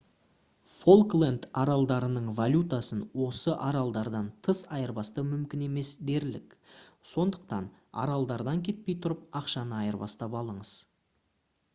фолкленд 0.75 1.43
аралдарының 1.63 2.29
валютасын 2.39 3.03
осы 3.25 3.53
аралдардан 3.65 4.31
тыс 4.47 4.61
айырбастау 4.77 5.27
мүмкін 5.35 5.65
емес 5.67 5.91
дерлік 6.11 6.57
сондықтан 7.11 7.69
аралдардан 8.05 8.65
кетпей 8.71 8.99
тұрып 9.05 9.21
ақшаны 9.43 9.81
айырбастап 9.83 10.39
алыңыз 10.43 10.73